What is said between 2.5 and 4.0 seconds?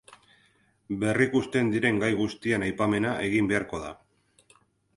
aipamena egin beharko da.